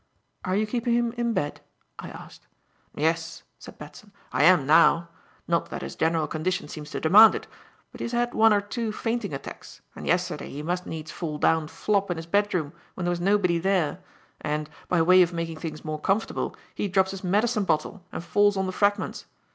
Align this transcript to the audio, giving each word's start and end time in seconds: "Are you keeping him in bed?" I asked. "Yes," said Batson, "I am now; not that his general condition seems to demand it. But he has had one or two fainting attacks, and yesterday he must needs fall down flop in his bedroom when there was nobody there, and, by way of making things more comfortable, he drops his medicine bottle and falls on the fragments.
"Are 0.43 0.55
you 0.55 0.65
keeping 0.65 0.95
him 0.95 1.11
in 1.11 1.33
bed?" 1.33 1.61
I 1.99 2.09
asked. 2.09 2.47
"Yes," 2.95 3.43
said 3.59 3.77
Batson, 3.77 4.11
"I 4.33 4.41
am 4.45 4.65
now; 4.65 5.09
not 5.47 5.69
that 5.69 5.83
his 5.83 5.95
general 5.95 6.25
condition 6.25 6.67
seems 6.67 6.89
to 6.89 6.99
demand 6.99 7.35
it. 7.35 7.45
But 7.91 8.01
he 8.01 8.05
has 8.05 8.11
had 8.11 8.33
one 8.33 8.51
or 8.51 8.61
two 8.61 8.91
fainting 8.91 9.31
attacks, 9.31 9.81
and 9.95 10.07
yesterday 10.07 10.49
he 10.49 10.63
must 10.63 10.87
needs 10.87 11.11
fall 11.11 11.37
down 11.37 11.67
flop 11.67 12.09
in 12.09 12.17
his 12.17 12.25
bedroom 12.25 12.73
when 12.95 13.05
there 13.05 13.11
was 13.11 13.21
nobody 13.21 13.59
there, 13.59 13.99
and, 14.41 14.71
by 14.87 15.03
way 15.03 15.21
of 15.21 15.33
making 15.33 15.57
things 15.57 15.85
more 15.85 15.99
comfortable, 16.01 16.55
he 16.73 16.87
drops 16.87 17.11
his 17.11 17.23
medicine 17.23 17.65
bottle 17.65 18.03
and 18.11 18.23
falls 18.23 18.57
on 18.57 18.65
the 18.65 18.71
fragments. 18.71 19.25